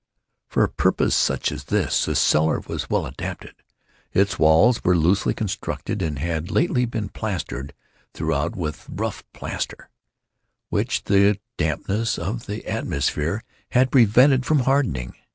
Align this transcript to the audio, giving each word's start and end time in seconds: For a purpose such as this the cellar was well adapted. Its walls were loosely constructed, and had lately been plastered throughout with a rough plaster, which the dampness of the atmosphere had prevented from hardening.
For 0.47 0.63
a 0.63 0.69
purpose 0.69 1.13
such 1.15 1.51
as 1.51 1.65
this 1.65 2.05
the 2.05 2.15
cellar 2.15 2.59
was 2.61 2.89
well 2.89 3.05
adapted. 3.05 3.53
Its 4.13 4.39
walls 4.39 4.83
were 4.83 4.97
loosely 4.97 5.35
constructed, 5.35 6.01
and 6.01 6.17
had 6.17 6.49
lately 6.49 6.85
been 6.85 7.09
plastered 7.09 7.75
throughout 8.15 8.55
with 8.55 8.89
a 8.89 8.93
rough 8.95 9.23
plaster, 9.31 9.91
which 10.69 11.03
the 11.03 11.39
dampness 11.55 12.17
of 12.17 12.47
the 12.47 12.65
atmosphere 12.65 13.43
had 13.73 13.91
prevented 13.91 14.43
from 14.43 14.61
hardening. 14.61 15.13